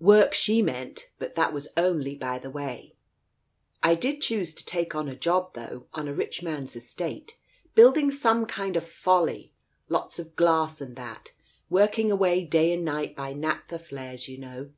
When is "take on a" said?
4.66-5.14